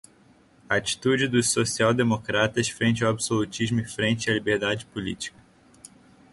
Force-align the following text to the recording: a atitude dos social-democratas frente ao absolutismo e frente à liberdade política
a 0.67 0.77
atitude 0.77 1.27
dos 1.27 1.51
social-democratas 1.51 2.67
frente 2.69 3.03
ao 3.03 3.11
absolutismo 3.11 3.81
e 3.81 3.85
frente 3.87 4.31
à 4.31 4.33
liberdade 4.33 4.83
política 4.87 5.37